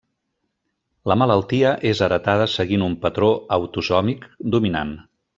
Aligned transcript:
La 1.11 1.17
malaltia 1.21 1.73
és 1.89 2.01
heretada 2.05 2.47
seguint 2.53 2.85
un 2.85 2.95
patró 3.03 3.29
autosòmic 3.57 4.25
dominant. 4.57 4.95